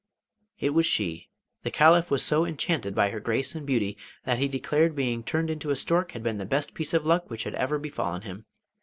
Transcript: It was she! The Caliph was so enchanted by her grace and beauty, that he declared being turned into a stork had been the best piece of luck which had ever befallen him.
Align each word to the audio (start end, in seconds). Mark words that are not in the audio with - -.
It 0.59 0.71
was 0.71 0.87
she! 0.87 1.29
The 1.61 1.69
Caliph 1.69 2.09
was 2.09 2.23
so 2.23 2.43
enchanted 2.43 2.95
by 2.95 3.11
her 3.11 3.19
grace 3.19 3.53
and 3.53 3.67
beauty, 3.67 3.99
that 4.25 4.39
he 4.39 4.47
declared 4.47 4.95
being 4.95 5.21
turned 5.23 5.51
into 5.51 5.69
a 5.69 5.75
stork 5.75 6.13
had 6.13 6.23
been 6.23 6.39
the 6.39 6.43
best 6.47 6.73
piece 6.73 6.95
of 6.95 7.05
luck 7.05 7.29
which 7.29 7.43
had 7.43 7.53
ever 7.53 7.77
befallen 7.77 8.23
him. 8.23 8.45